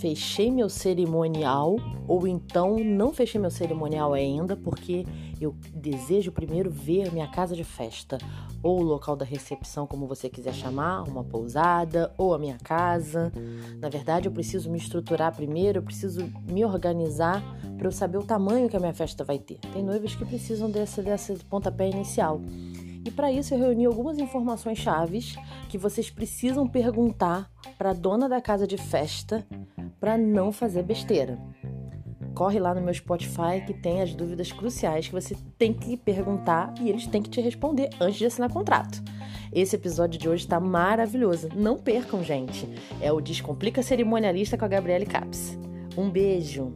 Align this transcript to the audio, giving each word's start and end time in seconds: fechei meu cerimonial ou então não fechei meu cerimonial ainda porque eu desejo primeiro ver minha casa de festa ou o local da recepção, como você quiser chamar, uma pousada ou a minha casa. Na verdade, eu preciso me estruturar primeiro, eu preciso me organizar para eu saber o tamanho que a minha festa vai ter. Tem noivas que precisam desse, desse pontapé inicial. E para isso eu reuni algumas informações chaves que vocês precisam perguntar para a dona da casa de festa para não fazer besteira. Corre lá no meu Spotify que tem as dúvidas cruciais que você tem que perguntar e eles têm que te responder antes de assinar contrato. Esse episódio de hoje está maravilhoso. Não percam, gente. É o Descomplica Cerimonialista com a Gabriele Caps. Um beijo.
fechei 0.00 0.50
meu 0.50 0.68
cerimonial 0.68 1.76
ou 2.06 2.26
então 2.26 2.76
não 2.78 3.12
fechei 3.12 3.40
meu 3.40 3.50
cerimonial 3.50 4.12
ainda 4.12 4.56
porque 4.56 5.04
eu 5.40 5.54
desejo 5.74 6.32
primeiro 6.32 6.70
ver 6.70 7.12
minha 7.12 7.28
casa 7.28 7.54
de 7.54 7.64
festa 7.64 8.18
ou 8.62 8.80
o 8.80 8.82
local 8.82 9.14
da 9.14 9.24
recepção, 9.24 9.86
como 9.86 10.06
você 10.06 10.28
quiser 10.28 10.52
chamar, 10.52 11.02
uma 11.02 11.22
pousada 11.22 12.12
ou 12.18 12.34
a 12.34 12.38
minha 12.38 12.58
casa. 12.58 13.32
Na 13.78 13.88
verdade, 13.88 14.26
eu 14.26 14.32
preciso 14.32 14.68
me 14.70 14.78
estruturar 14.78 15.34
primeiro, 15.34 15.78
eu 15.78 15.82
preciso 15.82 16.28
me 16.50 16.64
organizar 16.64 17.42
para 17.76 17.86
eu 17.86 17.92
saber 17.92 18.18
o 18.18 18.24
tamanho 18.24 18.68
que 18.68 18.76
a 18.76 18.80
minha 18.80 18.94
festa 18.94 19.22
vai 19.22 19.38
ter. 19.38 19.58
Tem 19.72 19.82
noivas 19.82 20.14
que 20.14 20.24
precisam 20.24 20.68
desse, 20.68 21.02
desse 21.02 21.34
pontapé 21.44 21.88
inicial. 21.88 22.40
E 23.04 23.10
para 23.10 23.30
isso 23.30 23.54
eu 23.54 23.58
reuni 23.58 23.86
algumas 23.86 24.18
informações 24.18 24.78
chaves 24.78 25.36
que 25.68 25.78
vocês 25.78 26.10
precisam 26.10 26.66
perguntar 26.66 27.50
para 27.76 27.90
a 27.90 27.94
dona 27.94 28.28
da 28.28 28.40
casa 28.40 28.66
de 28.66 28.76
festa 28.76 29.46
para 30.00 30.16
não 30.16 30.52
fazer 30.52 30.82
besteira. 30.82 31.38
Corre 32.34 32.60
lá 32.60 32.72
no 32.72 32.80
meu 32.80 32.94
Spotify 32.94 33.60
que 33.66 33.74
tem 33.74 34.00
as 34.00 34.14
dúvidas 34.14 34.52
cruciais 34.52 35.06
que 35.08 35.12
você 35.12 35.36
tem 35.58 35.72
que 35.72 35.96
perguntar 35.96 36.72
e 36.80 36.88
eles 36.88 37.06
têm 37.06 37.20
que 37.20 37.30
te 37.30 37.40
responder 37.40 37.90
antes 38.00 38.18
de 38.18 38.26
assinar 38.26 38.52
contrato. 38.52 39.02
Esse 39.52 39.76
episódio 39.76 40.20
de 40.20 40.28
hoje 40.28 40.44
está 40.44 40.60
maravilhoso. 40.60 41.48
Não 41.54 41.76
percam, 41.76 42.22
gente. 42.22 42.68
É 43.00 43.10
o 43.12 43.20
Descomplica 43.20 43.82
Cerimonialista 43.82 44.56
com 44.56 44.64
a 44.64 44.68
Gabriele 44.68 45.06
Caps. 45.06 45.58
Um 45.96 46.08
beijo. 46.08 46.72